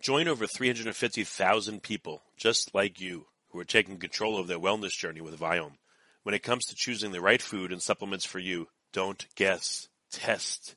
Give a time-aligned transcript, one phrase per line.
[0.00, 5.20] Join over 350,000 people just like you who are taking control of their wellness journey
[5.20, 5.76] with Viome.
[6.22, 9.88] When it comes to choosing the right food and supplements for you, don't guess.
[10.10, 10.74] Test.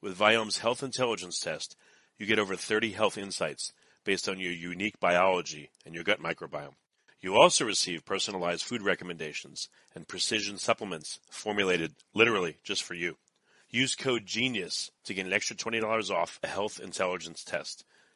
[0.00, 1.76] With Viome's Health Intelligence Test,
[2.18, 3.72] you get over 30 health insights
[4.04, 6.76] based on your unique biology and your gut microbiome.
[7.20, 13.16] You also receive personalized food recommendations and precision supplements formulated literally just for you.
[13.70, 17.84] Use code GENIUS to get an extra $20 off a health intelligence test.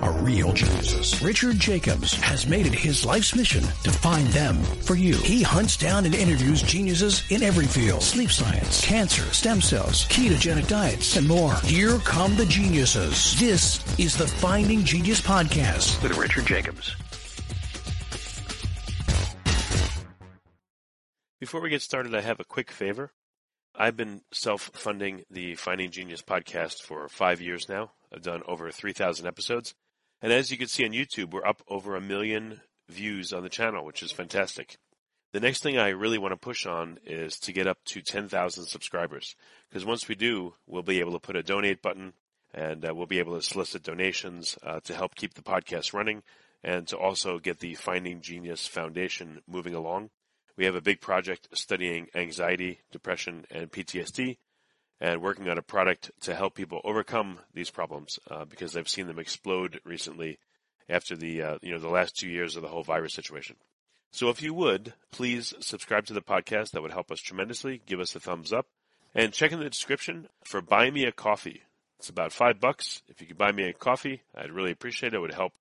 [0.00, 1.20] are real geniuses.
[1.22, 5.16] Richard Jacobs has made it his life's mission to find them for you.
[5.16, 8.02] He hunts down and interviews geniuses in every field.
[8.02, 11.54] Sleep science, cancer, stem cells, ketogenic diets, and more.
[11.64, 13.38] Here come the geniuses.
[13.38, 16.96] This is the Finding Genius Podcast with Richard Jacobs.
[21.40, 23.10] Before we get started, I have a quick favor.
[23.74, 27.90] I've been self-funding the Finding Genius podcast for five years now.
[28.12, 29.74] I've done over 3,000 episodes.
[30.20, 33.48] And as you can see on YouTube, we're up over a million views on the
[33.48, 34.76] channel, which is fantastic.
[35.32, 38.66] The next thing I really want to push on is to get up to 10,000
[38.66, 39.34] subscribers.
[39.68, 42.12] Because once we do, we'll be able to put a donate button
[42.52, 46.22] and uh, we'll be able to solicit donations uh, to help keep the podcast running
[46.62, 50.10] and to also get the Finding Genius Foundation moving along.
[50.56, 54.36] We have a big project studying anxiety, depression, and PTSD
[55.02, 59.08] and working on a product to help people overcome these problems uh, because I've seen
[59.08, 60.38] them explode recently
[60.88, 63.56] after the uh, you know the last two years of the whole virus situation.
[64.12, 67.82] So if you would please subscribe to the podcast, that would help us tremendously.
[67.84, 68.66] Give us a thumbs up
[69.12, 71.62] and check in the description for buy me a coffee.
[71.98, 73.02] It's about five bucks.
[73.08, 75.16] If you could buy me a coffee, I'd really appreciate it.
[75.16, 75.52] It would help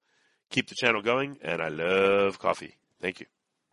[0.52, 2.76] keep the channel going, and I love coffee.
[3.00, 3.26] Thank you.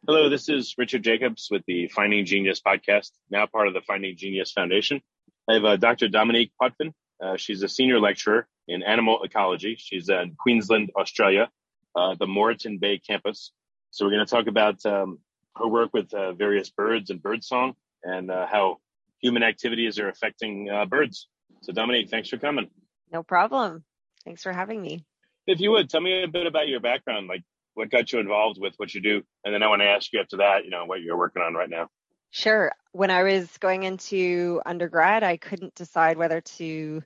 [0.07, 4.17] Hello, this is Richard Jacobs with the Finding Genius podcast, now part of the Finding
[4.17, 5.03] Genius Foundation.
[5.49, 6.09] I have uh, Dr.
[6.09, 6.93] Dominique Potvin.
[7.23, 9.77] Uh, she's a senior lecturer in animal ecology.
[9.79, 11.49] She's in Queensland, Australia,
[11.97, 13.53] uh, the Moreton Bay campus.
[13.91, 15.19] So we're going to talk about um,
[15.57, 18.79] her work with uh, various birds and birdsong and uh, how
[19.21, 21.29] human activities are affecting uh, birds.
[21.63, 22.69] So Dominique, thanks for coming.
[23.11, 23.85] No problem.
[24.25, 25.05] Thanks for having me.
[25.47, 27.43] If you would tell me a bit about your background, like
[27.73, 30.21] what got you involved with what you do, and then I want to ask you
[30.21, 31.89] after that, you know, what you're working on right now.
[32.31, 32.73] Sure.
[32.93, 37.03] When I was going into undergrad, I couldn't decide whether to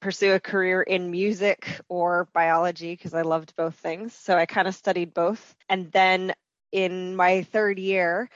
[0.00, 4.14] pursue a career in music or biology because I loved both things.
[4.14, 5.54] So I kind of studied both.
[5.68, 6.32] And then
[6.70, 8.28] in my third year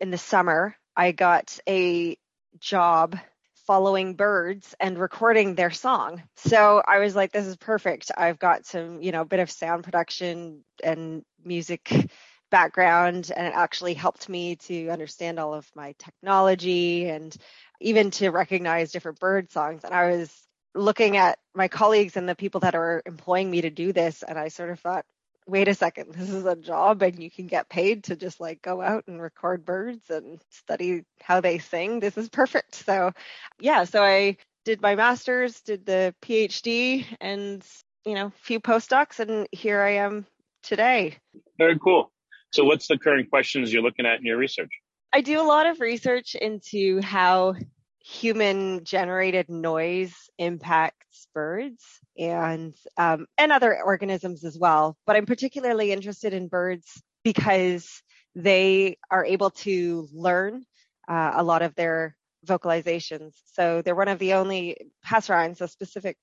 [0.00, 2.16] in the summer, I got a
[2.60, 3.18] job
[3.66, 6.22] following birds and recording their song.
[6.36, 8.10] So I was like, this is perfect.
[8.16, 12.10] I've got some, you know, bit of sound production and music
[12.54, 17.36] background and it actually helped me to understand all of my technology and
[17.80, 19.82] even to recognize different bird songs.
[19.82, 20.32] And I was
[20.72, 24.38] looking at my colleagues and the people that are employing me to do this and
[24.38, 25.04] I sort of thought,
[25.48, 28.62] wait a second, this is a job and you can get paid to just like
[28.62, 31.98] go out and record birds and study how they sing.
[31.98, 32.76] This is perfect.
[32.76, 33.10] So
[33.58, 37.66] yeah, so I did my master's, did the PhD and
[38.06, 40.24] you know, few postdocs and here I am
[40.62, 41.18] today.
[41.58, 42.12] Very cool.
[42.54, 44.70] So, what's the current questions you're looking at in your research?
[45.12, 47.56] I do a lot of research into how
[47.98, 51.82] human generated noise impacts birds
[52.16, 54.96] and um, and other organisms as well.
[55.04, 57.90] But I'm particularly interested in birds because
[58.36, 60.64] they are able to learn
[61.08, 62.14] uh, a lot of their
[62.46, 63.32] vocalizations.
[63.54, 66.18] So they're one of the only passerines, so specific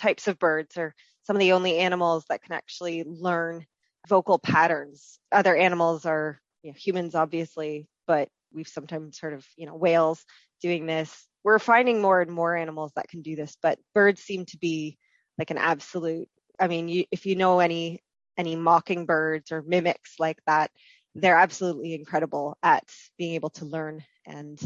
[0.00, 3.66] types of birds, or some of the only animals that can actually learn
[4.08, 5.18] vocal patterns.
[5.32, 10.24] Other animals are you know, humans, obviously, but we've sometimes heard of you know whales
[10.60, 11.26] doing this.
[11.44, 14.98] We're finding more and more animals that can do this, but birds seem to be
[15.38, 16.28] like an absolute.
[16.58, 18.02] I mean, you, if you know any
[18.36, 20.70] any mockingbirds or mimics like that,
[21.14, 22.84] they're absolutely incredible at
[23.18, 24.58] being able to learn and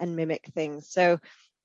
[0.00, 0.88] and mimic things.
[0.90, 1.18] So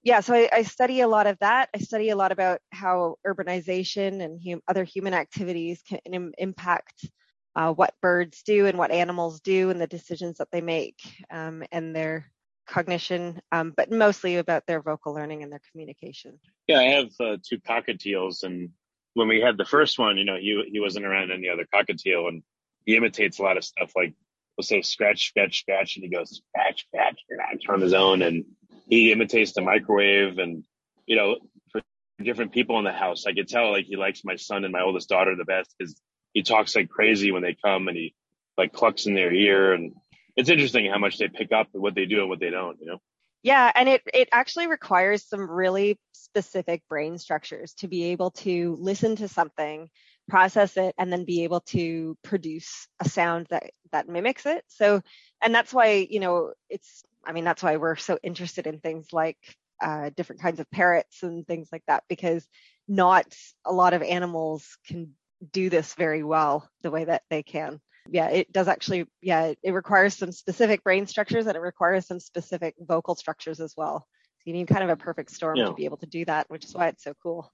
[0.08, 1.68] yeah, so I, I, study a lot of that.
[1.76, 7.10] I study a lot about how urbanization and hum, other human activities can Im- impact
[7.58, 10.98] uh, what birds do and what animals do and the decisions that they make
[11.30, 12.32] um, and their
[12.70, 16.40] cognition, um, but mostly about their vocal learning and their communication.
[16.70, 18.70] Yeah, I have uh, two cockatiels, and
[19.14, 22.30] when we had the first one, you know, he he wasn't around any other cockatiel,
[22.30, 22.44] and
[22.86, 24.14] he imitates a lot of stuff like
[24.58, 28.46] we'll say scratch, scratch, scratch, and he goes scratch, scratch, scratch on his own, and
[28.90, 30.64] he imitates the microwave and
[31.08, 31.38] you know,
[31.72, 31.82] for
[32.22, 33.26] different people in the house.
[33.26, 36.00] I could tell like he likes my son and my oldest daughter the best because
[36.34, 38.14] he talks like crazy when they come and he
[38.58, 39.94] like clucks in their ear and
[40.36, 42.86] it's interesting how much they pick up what they do and what they don't, you
[42.86, 43.00] know?
[43.42, 48.78] Yeah, and it it actually requires some really specific brain structures to be able to
[48.80, 49.90] listen to something,
[50.28, 54.64] process it, and then be able to produce a sound that that mimics it.
[54.68, 55.02] So,
[55.42, 57.04] and that's why you know it's.
[57.26, 59.38] I mean, that's why we're so interested in things like
[59.82, 62.48] uh, different kinds of parrots and things like that because
[62.88, 63.36] not
[63.66, 65.14] a lot of animals can
[65.52, 67.80] do this very well the way that they can
[68.10, 72.08] yeah, it does actually, yeah, it, it requires some specific brain structures and it requires
[72.08, 74.08] some specific vocal structures as well.
[74.38, 75.68] So you need kind of a perfect storm Yeah.
[75.68, 77.52] to be able to do that, which is why it's so cool.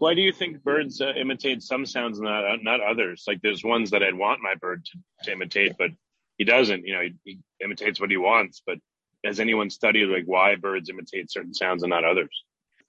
[0.00, 3.24] Why do you think birds uh, imitate some sounds and not, not others?
[3.26, 5.90] Like there's ones that I'd want my bird to, to imitate, but
[6.38, 6.86] he doesn't.
[6.86, 8.62] You know, he, he imitates what he wants.
[8.66, 8.78] But
[9.26, 12.30] has anyone studied like why birds imitate certain sounds and not others?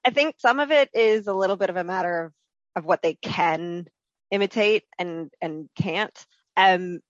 [0.06, 2.34] I think some of it is a little bit of a matter of,
[2.78, 3.88] of what they can
[4.31, 6.18] imitate and, and can't.
[6.56, 7.02] Um,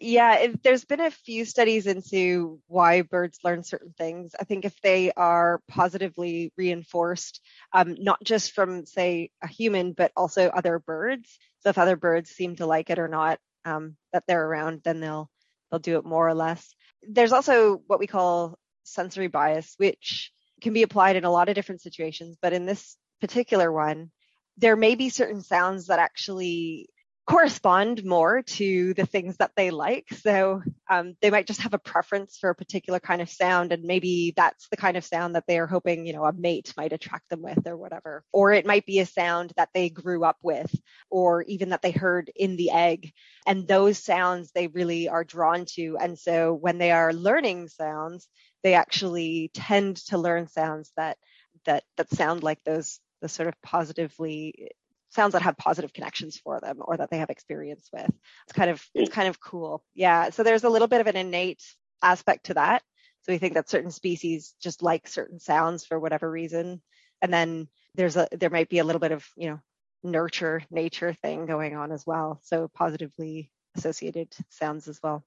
[0.00, 4.34] yeah, it, there's been a few studies into why birds learn certain things.
[4.38, 7.40] I think if they are positively reinforced,
[7.72, 11.38] um, not just from, say, a human, but also other birds.
[11.60, 15.00] So if other birds seem to like it or not, um, that they're around, then
[15.00, 15.30] they'll
[15.70, 16.74] they'll do it more or less.
[17.02, 20.30] There's also what we call sensory bias, which
[20.60, 24.10] can be applied in a lot of different situations, but in this particular one,
[24.56, 26.88] there may be certain sounds that actually
[27.26, 30.06] correspond more to the things that they like.
[30.12, 33.82] So um, they might just have a preference for a particular kind of sound, and
[33.82, 36.92] maybe that's the kind of sound that they are hoping, you know, a mate might
[36.92, 38.24] attract them with or whatever.
[38.32, 40.74] Or it might be a sound that they grew up with,
[41.10, 43.12] or even that they heard in the egg.
[43.46, 45.96] And those sounds they really are drawn to.
[45.98, 48.28] And so when they are learning sounds,
[48.62, 51.16] they actually tend to learn sounds that
[51.64, 54.70] that that sound like those the sort of positively
[55.14, 58.10] sounds that have positive connections for them or that they have experience with.
[58.46, 59.82] It's kind of it's kind of cool.
[59.94, 60.30] Yeah.
[60.30, 61.62] So there's a little bit of an innate
[62.02, 62.82] aspect to that.
[63.22, 66.82] So we think that certain species just like certain sounds for whatever reason.
[67.22, 69.60] And then there's a there might be a little bit of, you know,
[70.02, 72.40] nurture nature thing going on as well.
[72.42, 75.24] So positively associated sounds as well.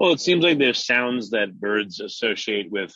[0.00, 2.94] Well, it seems like there's sounds that birds associate with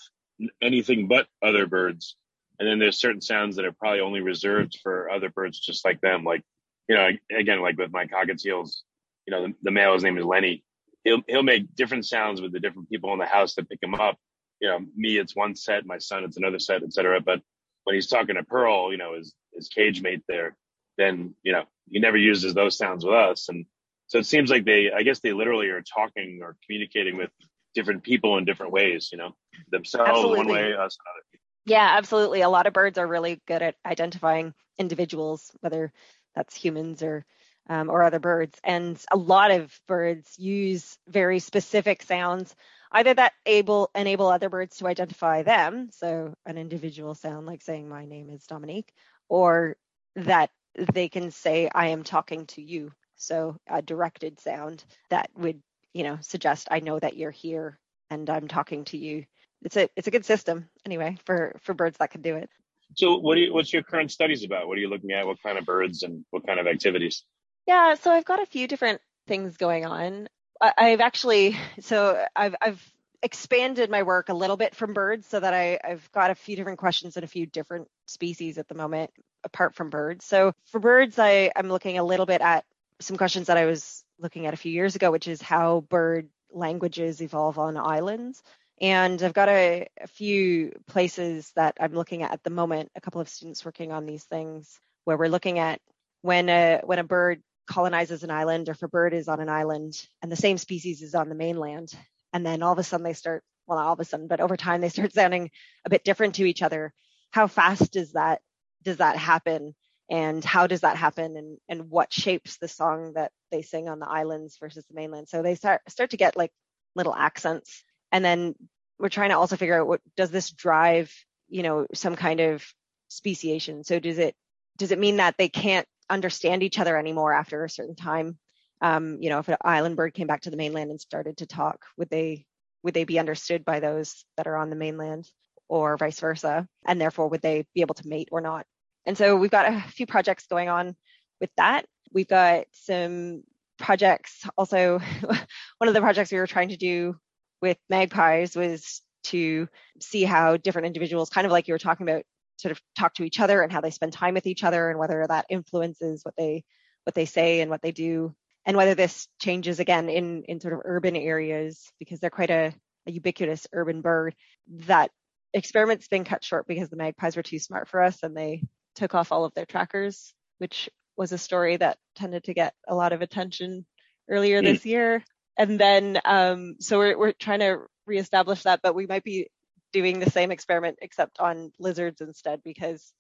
[0.61, 2.17] anything but other birds.
[2.61, 6.03] And then there's certain sounds that are probably only reserved for other birds just like
[6.03, 6.25] them.
[6.25, 6.43] Like,
[6.89, 8.83] you know, again, like with my cockatiels,
[9.27, 10.63] you know, the, the male, his name is Lenny.
[11.03, 13.95] He'll, he'll make different sounds with the different people in the house that pick him
[13.95, 14.19] up.
[14.61, 17.23] You know, me, it's one set, my son, it's another set, etc.
[17.23, 17.41] But
[17.85, 20.55] when he's talking to Pearl, you know, his, his cage mate there,
[20.99, 23.49] then, you know, he never uses those sounds with us.
[23.49, 23.65] And
[24.09, 27.31] so it seems like they, I guess they literally are talking or communicating with
[27.75, 29.35] different people in different ways, you know,
[29.71, 31.40] themselves one way, us another.
[31.67, 32.41] Yeah, absolutely.
[32.41, 35.93] A lot of birds are really good at identifying individuals, whether
[36.35, 37.25] that's humans or
[37.69, 38.59] um, or other birds.
[38.65, 42.55] And a lot of birds use very specific sounds,
[42.91, 47.89] either that able enable other birds to identify them, so an individual sound like saying
[47.89, 48.93] "My name is Dominique,"
[49.29, 49.77] or
[50.17, 50.51] that
[50.93, 56.05] they can say "I am talking to you," so a directed sound that would you
[56.05, 57.79] know suggest I know that you're here
[58.09, 59.27] and I'm talking to you
[59.63, 62.51] it's a it's a good system anyway for for birds that can do it.
[62.97, 64.67] So what do you, what's your current studies about?
[64.67, 65.27] What are you looking at?
[65.27, 67.25] What kind of birds and what kind of activities?
[67.67, 70.29] Yeah, so I've got a few different things going on.
[70.61, 72.93] I, I've actually so I've I've
[73.23, 76.57] expanded my work a little bit from birds so that I, I've got a few
[76.57, 79.11] different questions in a few different species at the moment
[79.45, 80.25] apart from birds.
[80.25, 82.65] So for birds I, I'm looking a little bit at
[82.99, 86.29] some questions that I was looking at a few years ago, which is how bird
[86.53, 88.43] languages evolve on islands.
[88.81, 93.01] And I've got a, a few places that I'm looking at at the moment, a
[93.01, 95.81] couple of students working on these things where we're looking at
[96.23, 99.49] when a when a bird colonizes an island or if a bird is on an
[99.49, 101.95] island and the same species is on the mainland.
[102.33, 104.41] And then all of a sudden they start well not all of a sudden but
[104.41, 105.51] over time they start sounding
[105.85, 106.95] a bit different to each other.
[107.33, 108.41] How fast does that
[108.83, 109.75] does that happen?
[110.09, 111.37] And how does that happen?
[111.37, 115.29] And and what shapes the song that they sing on the islands versus the mainland?
[115.29, 116.53] So they start start to get like
[116.97, 118.55] little accents and then
[118.99, 121.13] we're trying to also figure out what does this drive
[121.49, 122.65] you know some kind of
[123.09, 123.85] speciation?
[123.85, 124.35] So does it
[124.79, 128.39] does it mean that they can't understand each other anymore after a certain time?
[128.83, 131.47] Um, you know if an island bird came back to the mainland and started to
[131.47, 132.47] talk would they
[132.83, 135.29] would they be understood by those that are on the mainland
[135.69, 136.67] or vice versa?
[136.87, 138.67] And therefore would they be able to mate or not?
[139.07, 140.97] And so we've got a few projects going on
[141.41, 141.87] with that.
[142.13, 143.45] We've got some
[143.79, 144.99] projects also
[145.79, 147.17] one of the projects we were trying to do
[147.61, 149.69] with magpies was to
[150.01, 152.23] see how different individuals kind of like you were talking about
[152.57, 154.99] sort of talk to each other and how they spend time with each other and
[154.99, 156.65] whether that influences what they
[157.05, 158.35] what they say and what they do
[158.67, 162.73] and whether this changes again in in sort of urban areas because they're quite a,
[163.07, 164.35] a ubiquitous urban bird
[164.69, 165.11] that
[165.55, 168.63] experiment's been cut short because the magpies were too smart for us and they
[168.95, 172.95] took off all of their trackers which was a story that tended to get a
[172.95, 173.85] lot of attention
[174.29, 174.65] earlier mm.
[174.65, 175.25] this year
[175.59, 179.49] and then um, so we're we're trying to reestablish that but we might be
[179.93, 183.13] doing the same experiment except on lizards instead because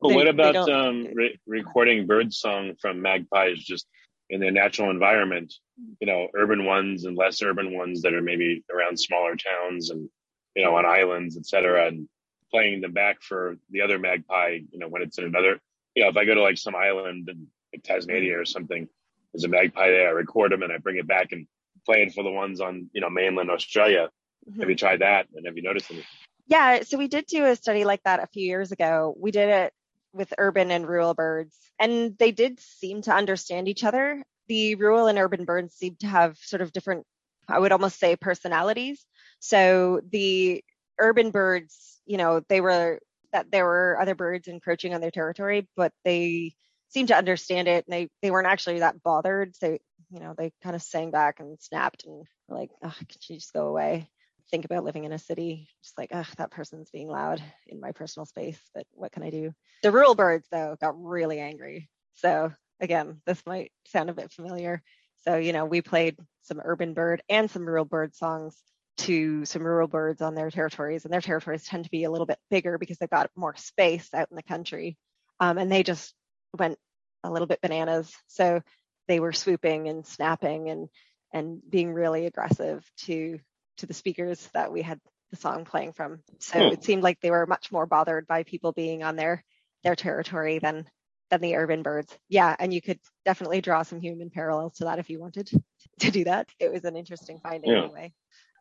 [0.00, 3.86] well, they, what about um, re- recording bird song from magpies just
[4.28, 5.54] in their natural environment?
[6.00, 10.08] You know, urban ones and less urban ones that are maybe around smaller towns and
[10.54, 11.86] you know on islands, etc.
[11.86, 12.08] And
[12.50, 14.58] playing them back for the other magpie.
[14.70, 15.60] You know, when it's in another.
[15.94, 18.86] You know, if I go to like some island in like Tasmania or something,
[19.32, 20.08] there's a magpie there.
[20.08, 21.46] I record them and I bring it back and
[21.86, 24.10] play it for the ones on you know mainland Australia.
[24.48, 24.60] Mm-hmm.
[24.60, 25.26] Have you tried that?
[25.34, 26.06] And have you noticed anything?
[26.46, 29.14] Yeah, so we did do a study like that a few years ago.
[29.18, 29.72] We did it
[30.12, 34.22] with urban and rural birds, and they did seem to understand each other.
[34.48, 37.04] The rural and urban birds seem to have sort of different,
[37.48, 39.04] I would almost say, personalities.
[39.40, 40.62] So the
[41.00, 43.00] urban birds, you know, they were
[43.32, 46.54] that there were other birds encroaching on their territory, but they
[46.88, 49.56] seemed to understand it and they, they weren't actually that bothered.
[49.56, 49.78] So,
[50.10, 53.36] you know, they kind of sang back and snapped and were like, oh, can you
[53.36, 54.08] just go away?
[54.50, 57.92] think about living in a city, just like, ugh, that person's being loud in my
[57.92, 59.52] personal space, but what can I do?
[59.82, 61.88] The rural birds, though, got really angry.
[62.14, 64.82] So again, this might sound a bit familiar.
[65.26, 68.56] So, you know, we played some urban bird and some rural bird songs
[68.98, 72.26] to some rural birds on their territories, and their territories tend to be a little
[72.26, 74.96] bit bigger because they've got more space out in the country.
[75.38, 76.14] Um, and they just
[76.56, 76.78] went
[77.24, 78.12] a little bit bananas.
[78.26, 78.62] So
[79.08, 80.88] they were swooping and snapping and
[81.32, 83.38] and being really aggressive to
[83.78, 86.20] to the speakers that we had the song playing from.
[86.38, 86.72] So hmm.
[86.72, 89.44] it seemed like they were much more bothered by people being on their
[89.82, 90.86] their territory than
[91.30, 92.16] than the urban birds.
[92.28, 95.50] Yeah, and you could definitely draw some human parallels to that if you wanted
[96.00, 96.48] to do that.
[96.58, 97.84] It was an interesting finding yeah.
[97.84, 98.12] anyway.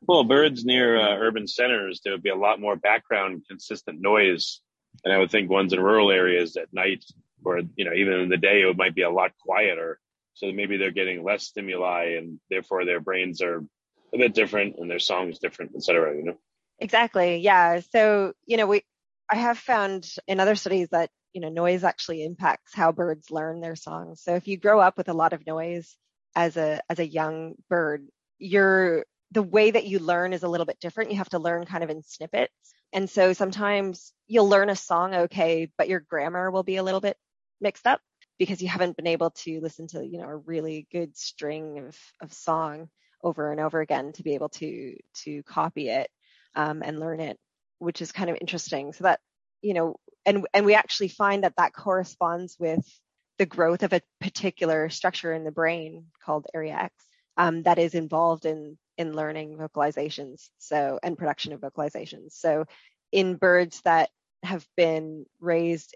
[0.07, 4.61] Well, birds near uh, urban centers, there would be a lot more background consistent noise.
[5.03, 7.03] And I would think ones in rural areas at night
[7.45, 9.99] or, you know, even in the day, it might be a lot quieter.
[10.33, 13.63] So maybe they're getting less stimuli and therefore their brains are
[14.13, 16.15] a bit different and their songs different, etc.
[16.15, 16.37] You know.
[16.79, 17.37] Exactly.
[17.37, 17.79] Yeah.
[17.91, 18.83] So you know, we
[19.29, 23.61] I have found in other studies that you know noise actually impacts how birds learn
[23.61, 24.21] their songs.
[24.21, 25.95] So if you grow up with a lot of noise
[26.35, 30.65] as a as a young bird, you're the way that you learn is a little
[30.65, 31.11] bit different.
[31.11, 32.53] You have to learn kind of in snippets.
[32.93, 37.01] And so sometimes you'll learn a song okay, but your grammar will be a little
[37.01, 37.17] bit
[37.61, 38.01] mixed up
[38.37, 41.97] because you haven't been able to listen to, you know, a really good string of,
[42.21, 42.89] of song
[43.23, 46.09] over and over again to be able to to copy it
[46.55, 47.37] um, and learn it,
[47.79, 48.93] which is kind of interesting.
[48.93, 49.19] So that
[49.61, 49.95] you know,
[50.25, 52.85] and and we actually find that that corresponds with
[53.37, 56.93] the growth of a particular structure in the brain called area X
[57.37, 62.31] um, that is involved in in learning vocalizations so and production of vocalizations.
[62.31, 62.65] So
[63.11, 64.09] in birds that
[64.43, 65.95] have been raised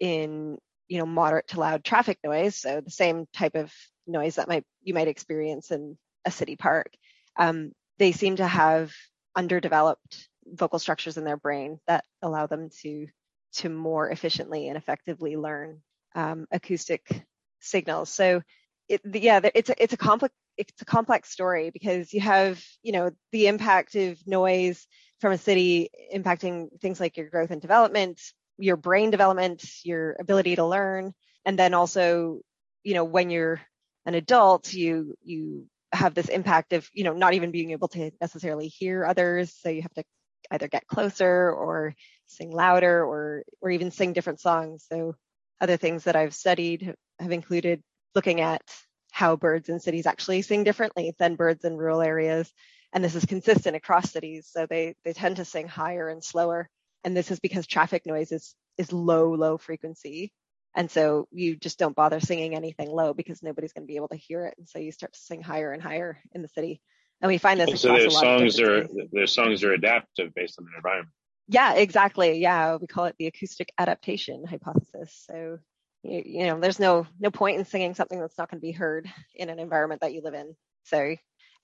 [0.00, 3.72] in you know moderate to loud traffic noise, so the same type of
[4.06, 6.92] noise that might you might experience in a city park,
[7.36, 8.92] um, they seem to have
[9.36, 13.06] underdeveloped vocal structures in their brain that allow them to
[13.52, 15.80] to more efficiently and effectively learn
[16.14, 17.24] um, acoustic
[17.60, 18.10] signals.
[18.10, 18.42] So,
[18.88, 22.92] it, yeah, it's a, it's a complex it's a complex story because you have you
[22.92, 24.86] know the impact of noise
[25.20, 28.20] from a city impacting things like your growth and development,
[28.58, 32.40] your brain development, your ability to learn, and then also
[32.84, 33.60] you know when you're
[34.06, 38.10] an adult, you you have this impact of you know not even being able to
[38.20, 39.54] necessarily hear others.
[39.60, 40.04] So you have to
[40.50, 41.94] either get closer or
[42.26, 44.86] sing louder or or even sing different songs.
[44.90, 45.14] So
[45.60, 47.82] other things that i've studied have included
[48.14, 48.62] looking at
[49.10, 52.52] how birds in cities actually sing differently than birds in rural areas.
[52.92, 54.48] And this is consistent across cities.
[54.50, 56.68] So they they tend to sing higher and slower
[57.08, 60.30] and this is because traffic noise is is low low frequency
[60.74, 64.08] and so you just don't bother singing anything low because nobody's going to be able
[64.08, 64.54] to hear it.
[64.58, 66.80] And so you start to sing higher and higher in the city.
[67.20, 67.80] And we find this.
[67.80, 71.12] So their songs are their songs are adaptive based on the environment.
[71.48, 72.38] Yeah, exactly.
[72.38, 75.24] Yeah, we call it the acoustic adaptation hypothesis.
[75.28, 75.58] So
[76.04, 78.70] you, you know, there's no no point in singing something that's not going to be
[78.70, 80.54] heard in an environment that you live in.
[80.84, 81.16] So,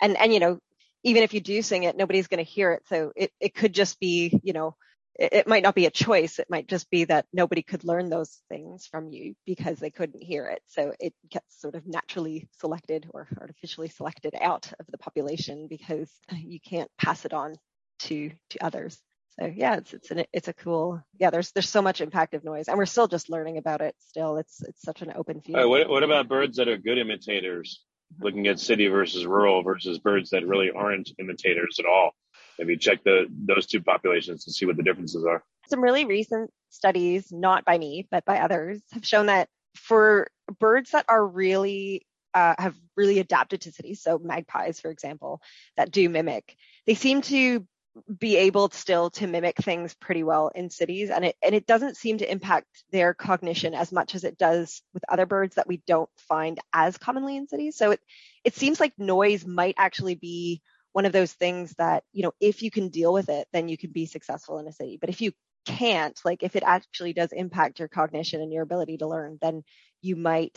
[0.02, 0.58] and and you know,
[1.04, 2.82] even if you do sing it, nobody's going to hear it.
[2.88, 4.74] So it it could just be you know
[5.16, 6.38] it might not be a choice.
[6.38, 10.22] It might just be that nobody could learn those things from you because they couldn't
[10.22, 10.62] hear it.
[10.66, 16.10] So it gets sort of naturally selected or artificially selected out of the population because
[16.32, 17.54] you can't pass it on
[18.00, 19.00] to to others.
[19.38, 21.30] So yeah, it's it's an it's a cool yeah.
[21.30, 23.94] There's there's so much impact of noise, and we're still just learning about it.
[23.98, 25.58] Still, it's it's such an open field.
[25.58, 27.82] Right, what what about birds that are good imitators?
[28.14, 28.24] Mm-hmm.
[28.24, 32.12] Looking at city versus rural versus birds that really aren't imitators at all.
[32.58, 35.42] Maybe check the those two populations and see what the differences are.
[35.68, 40.28] Some really recent studies, not by me but by others, have shown that for
[40.60, 45.40] birds that are really uh, have really adapted to cities, so magpies, for example,
[45.76, 46.56] that do mimic,
[46.86, 47.66] they seem to
[48.18, 51.96] be able still to mimic things pretty well in cities and it and it doesn't
[51.96, 55.80] seem to impact their cognition as much as it does with other birds that we
[55.86, 58.00] don't find as commonly in cities so it
[58.42, 60.60] it seems like noise might actually be
[60.94, 63.76] one of those things that you know if you can deal with it then you
[63.76, 64.96] can be successful in a city.
[64.98, 65.32] But if you
[65.66, 69.64] can't like if it actually does impact your cognition and your ability to learn then
[70.02, 70.56] you might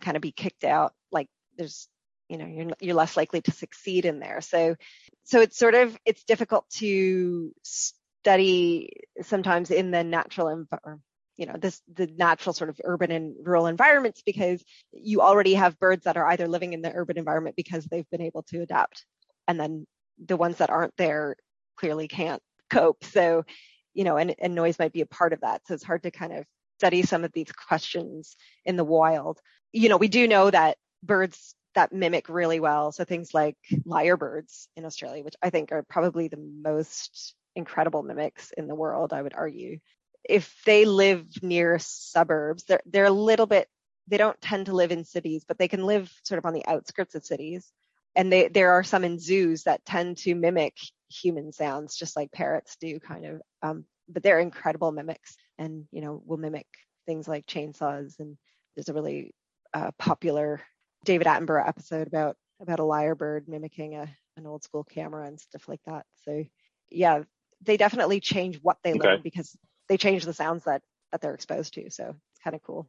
[0.00, 0.94] kind of be kicked out.
[1.12, 1.86] Like there's
[2.28, 4.40] you know you're you're less likely to succeed in there.
[4.40, 4.76] So
[5.24, 11.02] so it's sort of it's difficult to study sometimes in the natural environment
[11.36, 15.78] you know this the natural sort of urban and rural environments because you already have
[15.78, 19.04] birds that are either living in the urban environment because they've been able to adapt
[19.48, 19.86] and then
[20.24, 21.36] the ones that aren't there
[21.76, 23.44] clearly can't cope so
[23.92, 26.10] you know and, and noise might be a part of that so it's hard to
[26.10, 26.44] kind of
[26.78, 29.40] study some of these questions in the wild
[29.72, 32.92] you know we do know that birds that mimic really well.
[32.92, 38.52] So things like lyrebirds in Australia, which I think are probably the most incredible mimics
[38.56, 39.78] in the world, I would argue.
[40.24, 43.68] If they live near suburbs, they're they're a little bit
[44.06, 46.66] they don't tend to live in cities, but they can live sort of on the
[46.66, 47.72] outskirts of cities.
[48.16, 50.76] And they there are some in zoos that tend to mimic
[51.08, 53.42] human sounds, just like parrots do, kind of.
[53.62, 56.66] Um, but they're incredible mimics, and you know will mimic
[57.06, 58.18] things like chainsaws.
[58.18, 58.36] And
[58.76, 59.34] there's a really
[59.72, 60.60] uh, popular
[61.04, 65.68] David Attenborough episode about about a lyrebird mimicking a an old school camera and stuff
[65.68, 66.06] like that.
[66.24, 66.44] So
[66.90, 67.22] yeah,
[67.62, 69.00] they definitely change what they okay.
[69.00, 69.56] learn because
[69.88, 71.90] they change the sounds that that they're exposed to.
[71.90, 72.88] So it's kind of cool.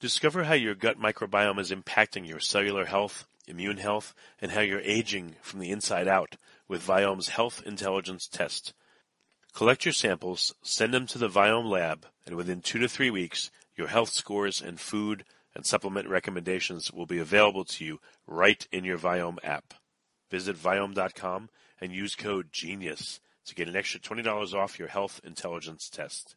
[0.00, 4.80] Discover how your gut microbiome is impacting your cellular health, immune health, and how you're
[4.80, 6.36] aging from the inside out
[6.68, 8.72] with Viome's Health Intelligence Test.
[9.52, 13.50] Collect your samples, send them to the Viome lab, and within two to three weeks,
[13.76, 18.84] your health scores and food and supplement recommendations will be available to you right in
[18.84, 19.74] your Viome app.
[20.30, 25.90] Visit Viome.com and use code GENIUS to get an extra $20 off your health intelligence
[25.90, 26.36] test.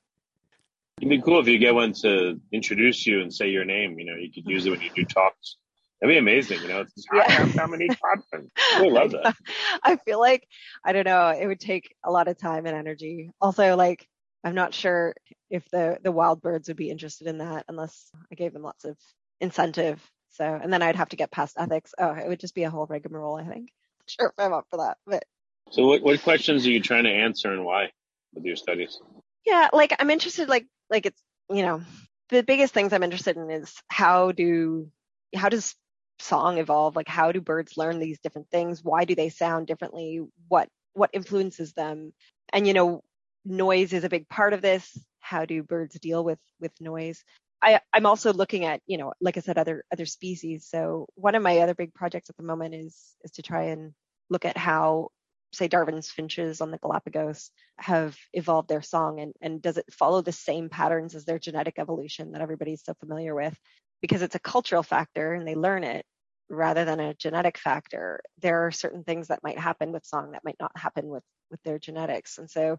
[0.97, 3.99] It'd be cool if you get one to introduce you and say your name.
[3.99, 5.57] You know, you could use it when you do talks.
[6.03, 6.61] That'd be amazing.
[6.61, 8.51] You know, it's just, hi, I'm Dominique Potvin.
[8.57, 9.37] I love that.
[9.81, 10.45] I feel like,
[10.83, 13.31] I don't know, it would take a lot of time and energy.
[13.39, 14.05] Also, like,
[14.43, 15.15] I'm not sure
[15.49, 18.83] if the the wild birds would be interested in that unless I gave them lots
[18.83, 18.97] of
[19.39, 20.01] incentive.
[20.31, 21.93] So, and then I'd have to get past ethics.
[21.97, 23.69] Oh, it would just be a whole rigmarole, I think.
[24.05, 24.97] Sure, if I'm up for that.
[25.07, 25.23] But
[25.71, 27.91] so, what what questions are you trying to answer and why
[28.33, 28.99] with your studies?
[29.45, 31.81] Yeah, like I'm interested, like like it's you know
[32.27, 34.91] the biggest things I'm interested in is how do
[35.33, 35.75] how does
[36.19, 36.95] song evolve?
[36.95, 38.83] Like how do birds learn these different things?
[38.83, 40.21] Why do they sound differently?
[40.47, 42.13] What what influences them?
[42.51, 43.03] And you know,
[43.45, 44.97] noise is a big part of this.
[45.19, 47.23] How do birds deal with with noise?
[47.63, 50.67] I, I'm also looking at, you know, like I said, other other species.
[50.67, 53.93] So one of my other big projects at the moment is is to try and
[54.29, 55.09] look at how,
[55.53, 60.21] say, Darwin's finches on the Galapagos have evolved their song, and and does it follow
[60.21, 63.57] the same patterns as their genetic evolution that everybody's so familiar with?
[64.03, 66.05] Because it's a cultural factor, and they learn it
[66.49, 68.19] rather than a genetic factor.
[68.39, 71.63] There are certain things that might happen with song that might not happen with with
[71.63, 72.77] their genetics, and so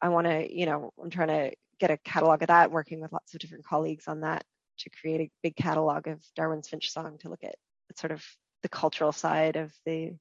[0.00, 3.12] I want to, you know, I'm trying to get a catalog of that, working with
[3.12, 4.44] lots of different colleagues on that
[4.78, 7.54] to create a big catalog of Darwin's Finch Song to look at
[7.96, 8.24] sort of
[8.62, 10.12] the cultural side of the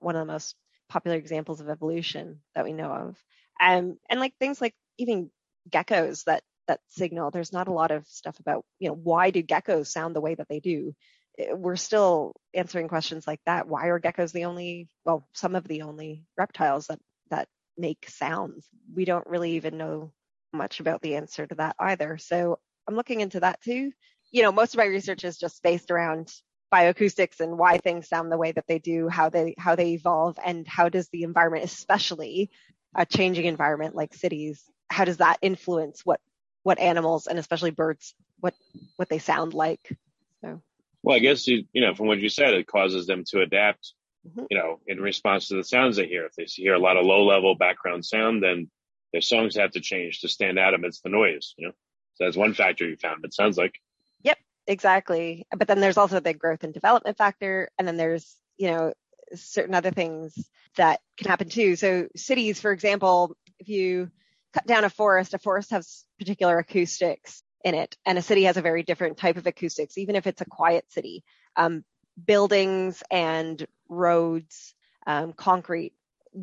[0.00, 0.54] one of the most
[0.88, 3.16] popular examples of evolution that we know of.
[3.60, 5.30] Um, and like things like even
[5.70, 7.30] geckos that that signal.
[7.30, 10.34] There's not a lot of stuff about, you know, why do geckos sound the way
[10.34, 10.94] that they do?
[11.38, 13.68] Eh, we're still answering questions like that.
[13.68, 17.00] Why are geckos the only, well, some of the only reptiles that
[17.30, 18.66] that make sounds.
[18.94, 20.12] We don't really even know
[20.52, 22.18] much about the answer to that either.
[22.18, 23.92] So I'm looking into that too.
[24.30, 26.32] You know, most of my research is just based around
[26.72, 30.38] bioacoustics and why things sound the way that they do, how they how they evolve,
[30.44, 32.50] and how does the environment, especially
[32.94, 36.20] a changing environment like cities, how does that influence what
[36.66, 38.54] what animals and especially birds what
[38.96, 39.96] what they sound like?
[40.42, 40.60] So.
[41.02, 43.92] Well, I guess you you know from what you said, it causes them to adapt
[44.26, 44.44] mm-hmm.
[44.50, 46.26] you know, in response to the sounds they hear.
[46.26, 48.70] If they hear a lot of low level background sound, then
[49.12, 51.72] their songs have to change to stand out amidst the noise, you know?
[52.14, 53.74] So that's one factor you found, it sounds like.
[54.22, 55.46] Yep, exactly.
[55.56, 57.70] But then there's also the growth and development factor.
[57.78, 58.92] And then there's, you know,
[59.34, 60.34] certain other things
[60.76, 61.76] that can happen too.
[61.76, 64.10] So cities, for example, if you
[64.56, 68.56] cut down a forest, a forest has particular acoustics in it, and a city has
[68.56, 71.22] a very different type of acoustics, even if it's a quiet city.
[71.56, 71.84] Um,
[72.24, 74.74] buildings and roads,
[75.06, 75.92] um, concrete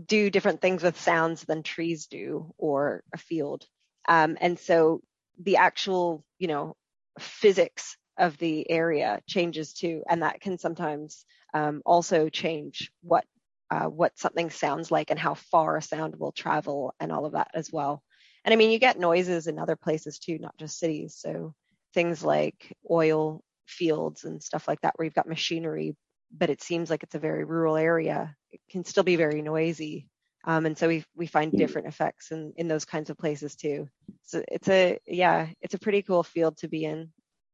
[0.05, 3.65] do different things with sounds than trees do or a field.
[4.07, 5.01] Um, and so
[5.41, 6.75] the actual, you know,
[7.19, 13.25] physics of the area changes too, and that can sometimes um, also change what
[13.73, 17.31] uh, what something sounds like and how far a sound will travel and all of
[17.31, 18.03] that as well.
[18.45, 21.15] And I mean, you get noises in other places too, not just cities.
[21.17, 21.55] So
[21.93, 25.95] things like oil fields and stuff like that, where you've got machinery,
[26.31, 28.35] but it seems like it's a very rural area.
[28.51, 30.07] It can still be very noisy.
[30.45, 33.87] Um, and so we we find different effects in in those kinds of places too.
[34.23, 37.11] So it's a yeah, it's a pretty cool field to be in.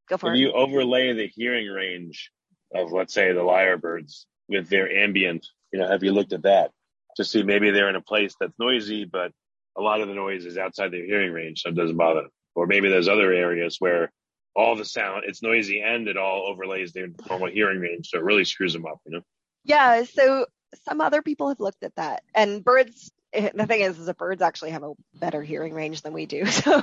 [0.09, 0.39] Go for if it.
[0.39, 2.31] you overlay the hearing range
[2.73, 6.71] of let's say the lyrebirds with their ambient, you know, have you looked at that
[7.15, 9.31] to see maybe they're in a place that's noisy, but
[9.77, 12.31] a lot of the noise is outside their hearing range, so it doesn't bother them.
[12.55, 14.11] Or maybe there's other areas where
[14.55, 18.23] all the sound it's noisy and it all overlays their normal hearing range, so it
[18.23, 19.21] really screws them up, you know.
[19.63, 20.47] Yeah, so
[20.87, 22.23] some other people have looked at that.
[22.33, 26.01] And birds, eh, the thing is, is that birds actually have a better hearing range
[26.01, 26.45] than we do.
[26.49, 26.81] So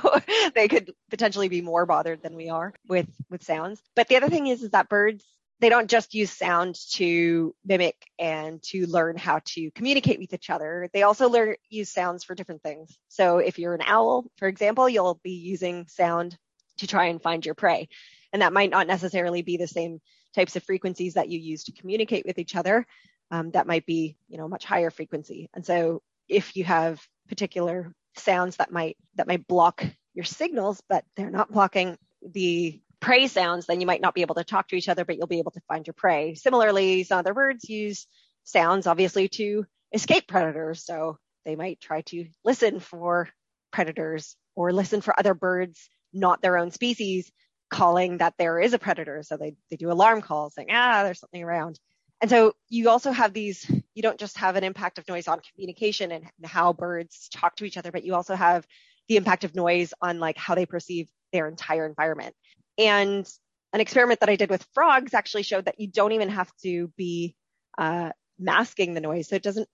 [0.55, 3.81] they could potentially be more bothered than we are with, with sounds.
[3.95, 5.23] But the other thing is, is that birds,
[5.59, 10.49] they don't just use sound to mimic and to learn how to communicate with each
[10.49, 10.89] other.
[10.93, 12.97] They also learn use sounds for different things.
[13.07, 16.37] So if you're an owl, for example, you'll be using sound
[16.77, 17.89] to try and find your prey.
[18.31, 19.99] And that might not necessarily be the same
[20.35, 22.85] types of frequencies that you use to communicate with each other
[23.31, 27.93] um, that might be you know much higher frequency and so if you have particular
[28.15, 33.65] sounds that might that might block your signals but they're not blocking the prey sounds
[33.65, 35.51] then you might not be able to talk to each other but you'll be able
[35.51, 36.35] to find your prey.
[36.35, 38.07] Similarly some other birds use
[38.43, 40.85] sounds obviously to escape predators.
[40.85, 43.29] So they might try to listen for
[43.71, 47.31] predators or listen for other birds not their own species
[47.69, 49.21] calling that there is a predator.
[49.23, 51.79] So they, they do alarm calls saying ah there's something around.
[52.21, 55.39] And so you also have these, you don't just have an impact of noise on
[55.53, 58.65] communication and how birds talk to each other, but you also have
[59.07, 62.35] the impact of noise on like how they perceive their entire environment.
[62.77, 63.27] And
[63.73, 66.91] an experiment that I did with frogs actually showed that you don't even have to
[66.97, 67.35] be
[67.77, 69.27] uh, masking the noise.
[69.27, 69.67] So it doesn't,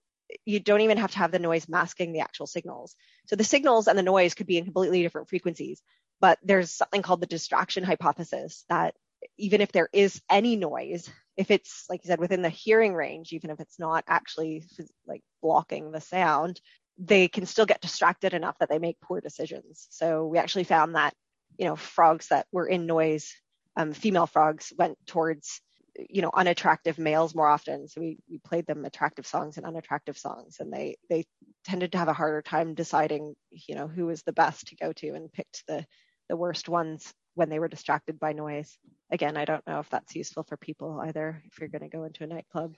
[0.44, 2.94] you don't even have to have the noise masking the actual signals.
[3.26, 5.82] So the signals and the noise could be in completely different frequencies,
[6.20, 8.94] but there's something called the distraction hypothesis that
[9.38, 13.32] even if there is any noise, if it's like you said within the hearing range
[13.32, 14.64] even if it's not actually
[15.06, 16.60] like blocking the sound
[16.98, 20.94] they can still get distracted enough that they make poor decisions so we actually found
[20.94, 21.14] that
[21.58, 23.34] you know frogs that were in noise
[23.76, 25.60] um, female frogs went towards
[25.96, 30.18] you know unattractive males more often so we, we played them attractive songs and unattractive
[30.18, 31.24] songs and they they
[31.64, 34.92] tended to have a harder time deciding you know who was the best to go
[34.92, 35.84] to and picked the
[36.28, 38.78] the worst ones when they were distracted by noise.
[39.10, 42.04] Again, I don't know if that's useful for people either if you're going to go
[42.04, 42.74] into a nightclub.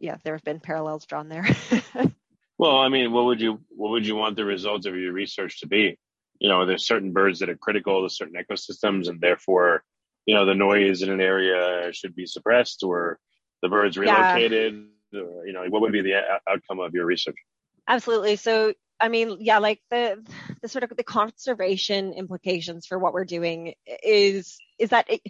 [0.00, 1.46] Yeah, there have been parallels drawn there.
[2.58, 5.60] well, I mean, what would you what would you want the results of your research
[5.60, 5.98] to be?
[6.40, 9.82] You know, there's certain birds that are critical to certain ecosystems and therefore,
[10.26, 13.18] you know, the noise in an area should be suppressed or
[13.62, 14.86] the birds relocated.
[15.12, 15.20] Yeah.
[15.20, 17.36] Or, you know, what would be the uh, outcome of your research?
[17.88, 18.36] Absolutely.
[18.36, 20.24] So I mean, yeah, like the
[20.60, 25.22] the sort of the conservation implications for what we're doing is is that it,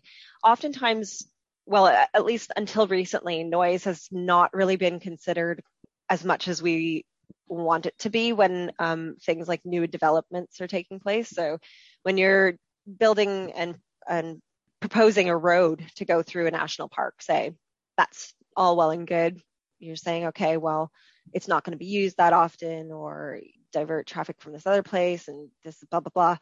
[0.43, 1.27] oftentimes,
[1.67, 5.63] well, at least until recently, noise has not really been considered
[6.09, 7.05] as much as we
[7.49, 11.29] want it to be when um, things like new developments are taking place.
[11.31, 11.59] So
[12.03, 12.55] when you're
[12.99, 13.77] building and
[14.09, 14.41] and
[14.81, 17.53] proposing a road to go through a national park, say,
[17.97, 19.41] that's all well and good.
[19.79, 20.91] You're saying, okay, well,
[21.33, 23.41] it's not going to be used that often, or
[23.73, 26.37] divert traffic from this other place and this blah blah blah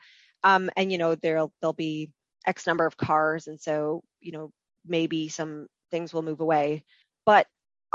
[0.45, 2.11] um, and you know there'll there'll be
[2.47, 4.51] x number of cars and so you know
[4.87, 6.85] maybe some things will move away
[7.25, 7.47] but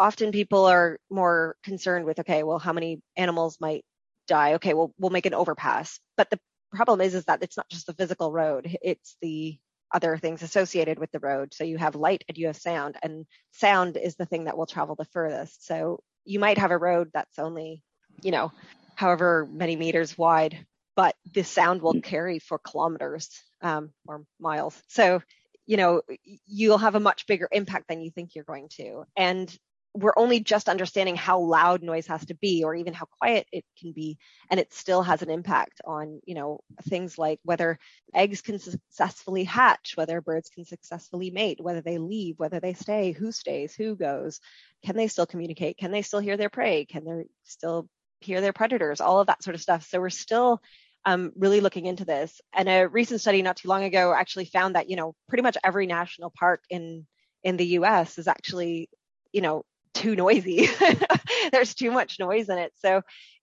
[0.02, 3.86] often people are more concerned with okay well how many animals might
[4.28, 4.56] die?
[4.56, 6.00] Okay well we'll make an overpass.
[6.18, 6.40] But the
[6.72, 9.58] problem is is that it's not just the physical road it's the
[9.94, 11.54] other things associated with the road.
[11.54, 14.66] So you have light and you have sound and sound is the thing that will
[14.66, 15.68] travel the furthest.
[15.68, 17.84] So you might have a road that's only
[18.24, 18.52] you know
[18.96, 23.30] however many meters wide, but the sound will carry for kilometers
[23.62, 24.82] um, or miles.
[24.88, 25.22] So,
[25.66, 26.02] you know,
[26.46, 29.06] you'll have a much bigger impact than you think you're going to.
[29.16, 29.56] And
[29.93, 33.65] we're only just understanding how loud noise has to be or even how quiet it
[33.77, 34.17] can be
[34.49, 37.77] and it still has an impact on you know things like whether
[38.13, 43.12] eggs can successfully hatch whether birds can successfully mate whether they leave whether they stay
[43.12, 44.39] who stays who goes
[44.86, 47.89] can they still communicate can they still hear their prey can they still
[48.21, 49.84] hear their predators, all of that sort of stuff.
[49.84, 50.62] So we're still
[51.06, 52.39] um, really looking into this.
[52.54, 55.58] And a recent study not too long ago actually found that, you know, pretty much
[55.63, 57.06] every national park in
[57.43, 58.88] in the US is actually,
[59.34, 60.67] you know, too noisy.
[61.51, 62.73] There's too much noise in it.
[62.80, 63.01] So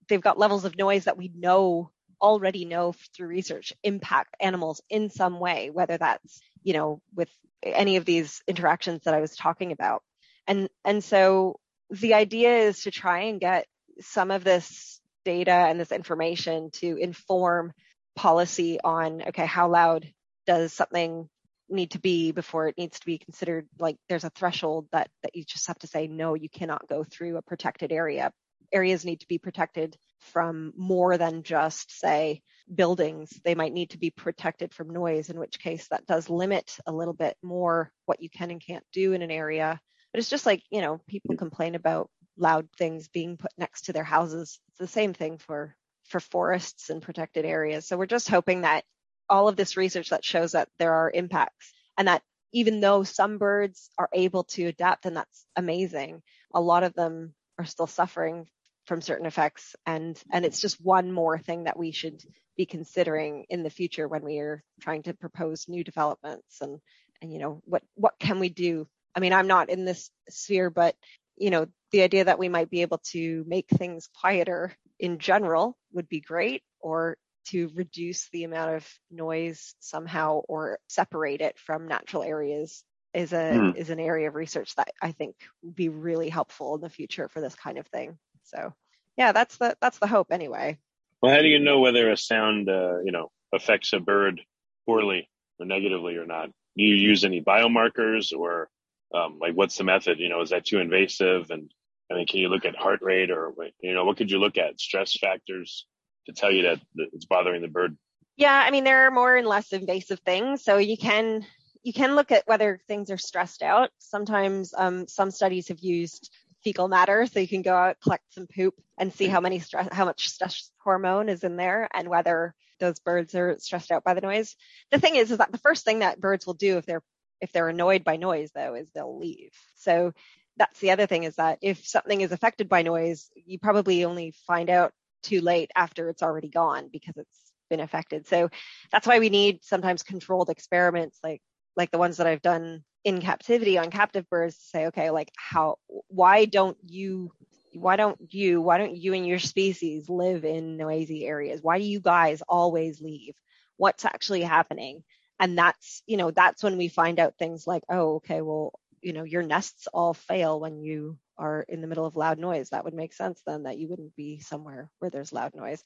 [0.08, 5.10] they've got levels of noise that we know already know through research impact animals in
[5.10, 7.28] some way, whether that's, you know, with
[7.62, 10.02] any of these interactions that I was talking about.
[10.46, 13.66] And and so the idea is to try and get
[14.00, 17.72] some of this data and this information to inform
[18.16, 20.10] policy on okay, how loud
[20.46, 21.28] does something
[21.70, 25.34] need to be before it needs to be considered like there's a threshold that that
[25.34, 28.32] you just have to say no you cannot go through a protected area.
[28.72, 32.42] Areas need to be protected from more than just say
[32.74, 33.30] buildings.
[33.44, 36.92] They might need to be protected from noise in which case that does limit a
[36.92, 39.80] little bit more what you can and can't do in an area.
[40.12, 41.38] But it's just like you know people mm.
[41.38, 44.60] complain about loud things being put next to their houses.
[44.68, 45.74] It's the same thing for
[46.08, 47.86] for forests and protected areas.
[47.86, 48.84] So we're just hoping that
[49.28, 53.38] all of this research that shows that there are impacts and that even though some
[53.38, 56.22] birds are able to adapt and that's amazing.
[56.54, 58.46] A lot of them are still suffering
[58.86, 62.22] from certain effects and and it's just one more thing that we should
[62.56, 66.80] be considering in the future when we are trying to propose new developments and
[67.20, 68.88] and you know what what can we do?
[69.14, 70.96] I mean i'm not in this sphere but
[71.36, 75.76] you know the idea that we might be able to make things quieter in general
[75.92, 77.18] would be great or
[77.50, 82.84] to reduce the amount of noise somehow or separate it from natural areas
[83.14, 83.76] is a mm.
[83.76, 87.28] is an area of research that I think would be really helpful in the future
[87.28, 88.18] for this kind of thing.
[88.44, 88.74] So
[89.16, 90.78] yeah, that's the that's the hope anyway.
[91.22, 94.40] Well, how do you know whether a sound uh, you know affects a bird
[94.86, 96.50] poorly or negatively or not?
[96.76, 98.68] Do you use any biomarkers or
[99.14, 100.18] um, like what's the method?
[100.18, 101.50] You know, is that too invasive?
[101.50, 101.72] And
[102.10, 104.58] I mean, can you look at heart rate or you know what could you look
[104.58, 104.78] at?
[104.80, 105.86] Stress factors
[106.28, 107.96] to tell you that it's bothering the bird.
[108.36, 111.44] Yeah, I mean there are more and less invasive things, so you can
[111.82, 113.90] you can look at whether things are stressed out.
[113.98, 116.30] Sometimes um, some studies have used
[116.62, 117.26] fecal matter.
[117.26, 120.28] So you can go out, collect some poop and see how many stress, how much
[120.28, 124.56] stress hormone is in there and whether those birds are stressed out by the noise.
[124.90, 127.02] The thing is, is that the first thing that birds will do if they're,
[127.40, 129.52] if they're annoyed by noise though, is they'll leave.
[129.76, 130.12] So
[130.56, 134.34] that's the other thing is that if something is affected by noise, you probably only
[134.46, 138.26] find out too late after it's already gone because it's been affected.
[138.26, 138.48] So
[138.90, 141.42] that's why we need sometimes controlled experiments like
[141.76, 145.30] like the ones that I've done in captivity on captive birds to say, okay, like
[145.36, 145.76] how,
[146.08, 147.32] why don't you,
[147.72, 151.60] why don't you, why don't you and your species live in noisy areas?
[151.62, 153.34] Why do you guys always leave?
[153.76, 155.04] What's actually happening?
[155.38, 159.12] And that's, you know, that's when we find out things like, oh, okay, well, you
[159.12, 162.70] know, your nests all fail when you are in the middle of loud noise.
[162.70, 165.82] That would make sense then that you wouldn't be somewhere where there's loud noise.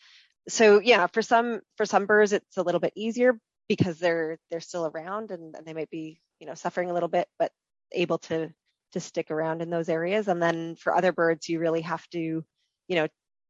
[0.49, 3.39] So yeah, for some for some birds it's a little bit easier
[3.69, 7.09] because they're they're still around and, and they might be you know suffering a little
[7.09, 7.53] bit but
[7.93, 8.51] able to
[8.93, 12.45] to stick around in those areas and then for other birds you really have to
[12.89, 13.07] you know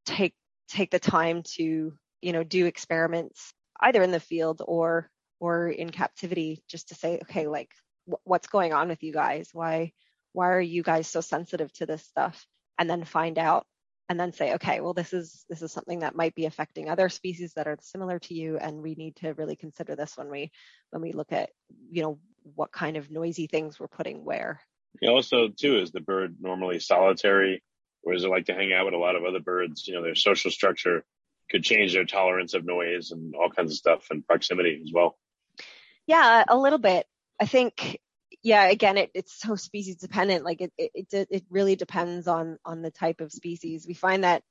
[0.07, 0.35] take
[0.69, 5.11] take the time to you know do experiments either in the field or
[5.41, 7.71] or in captivity just to say okay like
[8.25, 9.93] what's going on with you guys why
[10.33, 12.47] why are you guys so sensitive to this stuff
[12.79, 13.66] and then find out
[14.09, 17.09] and then say okay well this is this is something that might be affecting other
[17.09, 20.51] species that are similar to you and we need to really consider this when we
[20.90, 21.51] when we look at
[21.90, 22.18] you know
[22.55, 24.61] what kind of noisy things we're putting where.
[25.01, 27.62] Yeah, also too is the bird normally solitary,
[28.03, 29.87] or does it like to hang out with a lot of other birds?
[29.87, 31.05] You know, their social structure
[31.51, 35.18] could change their tolerance of noise and all kinds of stuff and proximity as well.
[36.07, 37.07] Yeah, a little bit.
[37.40, 38.01] I think
[38.42, 42.83] yeah again it, it's so species dependent like it, it it really depends on on
[42.83, 44.42] the type of species we find that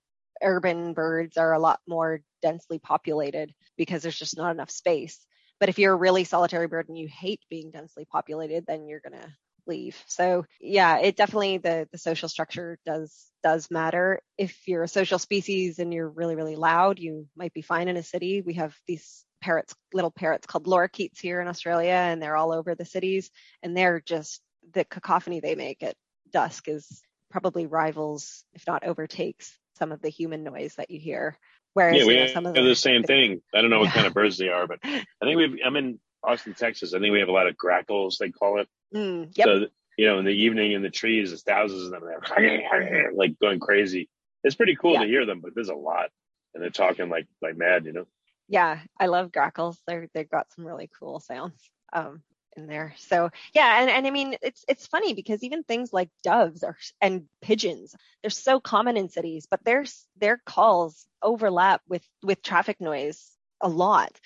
[0.43, 5.19] urban birds are a lot more densely populated because there's just not enough space
[5.61, 8.99] but if you're a really solitary bird and you hate being densely populated, then you're
[8.99, 9.31] going to
[9.67, 9.95] leave.
[10.07, 14.23] So yeah, it definitely the the social structure does does matter.
[14.39, 17.95] If you're a social species and you're really really loud, you might be fine in
[17.95, 18.41] a city.
[18.41, 22.75] We have these parrots, little parrots called lorikeets here in Australia, and they're all over
[22.75, 24.41] the cities, and they're just
[24.73, 25.95] the cacophony they make at
[26.31, 31.37] dusk is probably rivals, if not overtakes, some of the human noise that you hear.
[31.73, 33.41] Whereas yeah, we you know, some of the same thing.
[33.53, 33.93] I don't know what yeah.
[33.93, 35.57] kind of birds they are, but I think we've.
[35.65, 36.93] I'm in Austin, Texas.
[36.93, 38.17] I think we have a lot of grackles.
[38.17, 38.67] They call it.
[38.93, 39.45] Mm, yep.
[39.45, 39.65] So
[39.97, 42.01] you know, in the evening in the trees, there's thousands of them.
[42.03, 44.09] They're like going crazy.
[44.43, 45.03] It's pretty cool yeah.
[45.03, 46.09] to hear them, but there's a lot,
[46.53, 47.85] and they're talking like like mad.
[47.85, 48.05] You know.
[48.51, 49.81] Yeah, I love grackles.
[49.87, 51.59] They're they've got some really cool sounds.
[51.93, 52.23] Um,
[52.57, 52.93] in there.
[52.97, 56.77] So yeah, and, and I mean it's it's funny because even things like doves are
[57.01, 59.85] and pigeons, they're so common in cities, but their
[60.17, 63.30] their calls overlap with with traffic noise
[63.61, 64.19] a lot.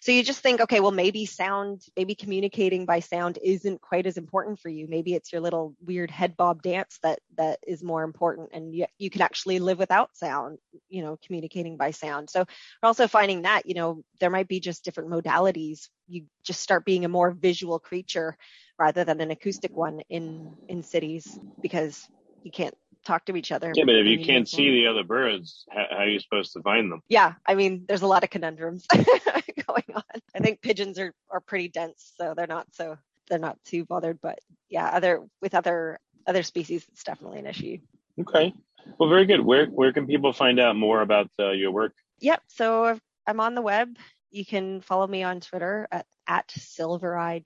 [0.00, 4.16] So you just think, okay, well, maybe sound, maybe communicating by sound isn't quite as
[4.16, 4.88] important for you.
[4.88, 8.86] Maybe it's your little weird head bob dance that that is more important, and you,
[8.98, 12.30] you can actually live without sound, you know, communicating by sound.
[12.30, 15.88] So we're also finding that, you know, there might be just different modalities.
[16.08, 18.36] You just start being a more visual creature
[18.78, 22.08] rather than an acoustic one in in cities because
[22.42, 22.74] you can't
[23.04, 23.72] talk to each other.
[23.74, 26.62] Yeah, but if you can't see the other birds, how, how, are you supposed to
[26.62, 27.02] find them?
[27.08, 30.02] Yeah, I mean, there's a lot of conundrums going on.
[30.34, 32.96] I think pigeons are are pretty dense, so they're not so
[33.28, 34.20] they're not too bothered.
[34.20, 34.38] But
[34.68, 37.78] yeah, other with other other species, it's definitely an issue.
[38.20, 38.52] Okay,
[38.98, 39.40] well, very good.
[39.40, 41.94] Where where can people find out more about uh, your work?
[42.20, 42.42] Yep.
[42.48, 43.96] So I'm on the web.
[44.30, 47.42] You can follow me on Twitter at at silvereye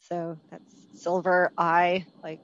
[0.00, 2.40] So that's silver eye like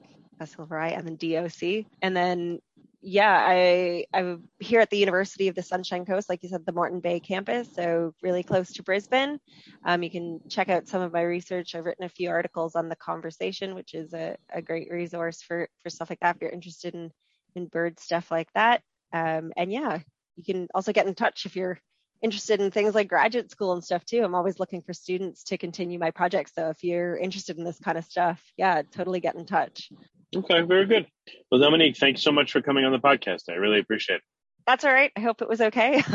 [0.71, 1.85] Eye and then DOC.
[2.01, 2.59] And then
[3.03, 6.71] yeah, I I'm here at the University of the Sunshine Coast, like you said, the
[6.71, 9.39] Moreton Bay campus, so really close to Brisbane.
[9.85, 11.73] Um, you can check out some of my research.
[11.73, 15.67] I've written a few articles on the conversation, which is a, a great resource for
[15.81, 17.11] for stuff like that if you're interested in
[17.55, 18.81] in bird stuff like that.
[19.11, 19.99] Um, and yeah,
[20.35, 21.79] you can also get in touch if you're
[22.21, 24.23] interested in things like graduate school and stuff too.
[24.23, 26.51] I'm always looking for students to continue my project.
[26.55, 29.89] So if you're interested in this kind of stuff, yeah, totally get in touch.
[30.35, 31.07] Okay, very good.
[31.51, 33.49] Well, Dominique, thanks so much for coming on the podcast.
[33.49, 34.21] I really appreciate it.
[34.65, 35.11] That's all right.
[35.15, 36.03] I hope it was okay.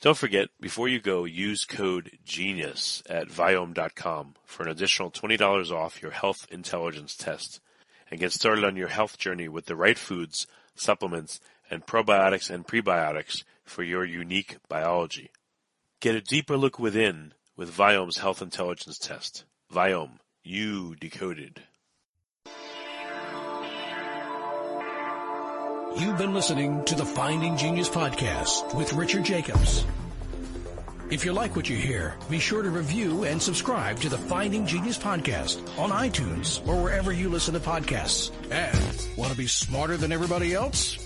[0.00, 6.02] Don't forget, before you go, use code GENIUS at Viome.com for an additional $20 off
[6.02, 7.60] your health intelligence test
[8.10, 12.66] and get started on your health journey with the right foods, supplements, and probiotics and
[12.66, 15.30] prebiotics for your unique biology.
[16.00, 19.44] Get a deeper look within with Viome's health intelligence test.
[19.72, 21.62] Viome, you decoded.
[25.98, 29.86] You've been listening to the Finding Genius podcast with Richard Jacobs.
[31.08, 34.66] If you like what you hear, be sure to review and subscribe to the Finding
[34.66, 38.30] Genius podcast on iTunes or wherever you listen to podcasts.
[38.50, 41.05] And want to be smarter than everybody else?